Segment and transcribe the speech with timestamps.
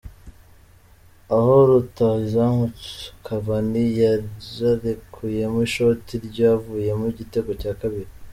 [1.35, 2.65] aha Rutahizamu
[3.25, 8.11] Cavani yararekuyemo Ishoti ryavuyemo igitego cya kabiri